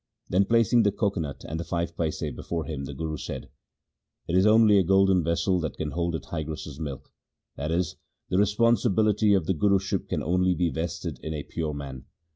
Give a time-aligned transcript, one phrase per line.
[0.29, 3.49] Then placing the coco nut and the five paise before him the Guru said,'
[4.27, 7.11] It is only a golden vessel that can hold a tigress's milk'—
[7.55, 12.05] that is, the responsibility of the Guruship can only be vested in a pure man.